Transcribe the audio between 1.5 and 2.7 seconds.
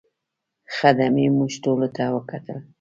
ټولو ته وکتل.